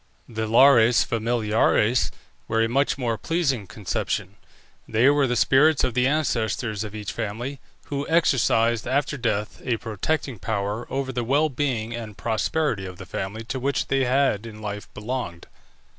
The 0.27 0.47
Lares 0.47 1.03
Familiares 1.03 2.09
were 2.47 2.63
a 2.63 2.67
much 2.67 2.97
more 2.97 3.19
pleasing 3.19 3.67
conception. 3.67 4.35
They 4.87 5.11
were 5.11 5.27
the 5.27 5.35
spirits 5.35 5.83
of 5.83 5.93
the 5.93 6.07
ancestors 6.07 6.83
of 6.83 6.95
each 6.95 7.11
family, 7.11 7.59
who 7.85 8.07
exercised 8.09 8.87
after 8.87 9.15
death 9.15 9.61
a 9.63 9.77
protecting 9.77 10.39
power 10.39 10.91
over 10.91 11.11
the 11.11 11.23
well 11.23 11.49
being 11.49 11.95
and 11.95 12.17
prosperity 12.17 12.87
of 12.87 12.97
the 12.97 13.05
family 13.05 13.43
to 13.43 13.59
which 13.59 13.89
they 13.89 14.05
had 14.05 14.47
in 14.47 14.59
life 14.59 14.91
belonged. 14.95 15.45